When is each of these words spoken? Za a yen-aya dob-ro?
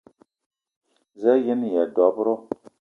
Za 1.21 1.31
a 1.35 1.41
yen-aya 1.45 1.83
dob-ro? 1.95 2.35